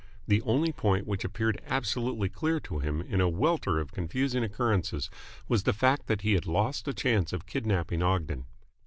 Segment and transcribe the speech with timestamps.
[0.27, 5.11] The only point which appeared absolutely clear to him in a welter of confusing occurrences
[5.47, 8.47] was the fact that he had lost the chance of kidnapping Ogden.